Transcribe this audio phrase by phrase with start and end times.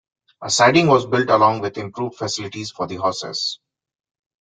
[0.41, 3.59] A siding was built along with improved facilities for the horses.